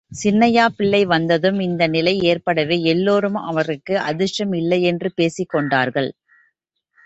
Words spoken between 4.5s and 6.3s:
இல்லையென்று பேசிக் கொண்டார்கள்.